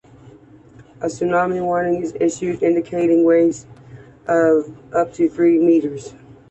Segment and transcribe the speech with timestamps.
[0.99, 3.67] A tsunami warning was issued indicating waves
[4.27, 6.15] of up to three meters.